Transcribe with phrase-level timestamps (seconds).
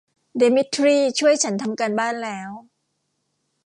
[0.37, 2.51] เดมิทรี่ช่วยฉันทำการบ้านแล้ว